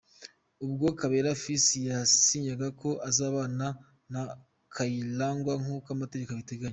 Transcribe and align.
Ubwo 0.65 0.85
Kabera 0.99 1.31
Fils 1.41 1.67
yasinyaga 1.89 2.67
ko 2.81 2.89
azabana 3.09 3.67
na 4.13 4.21
Kayirangwa 4.75 5.53
nk'uko 5.61 5.87
amategeko 5.95 6.29
abiteganya. 6.31 6.69